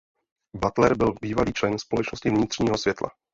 [0.61, 3.09] Butler byl bývalý člen Společnosti vnitřního světla.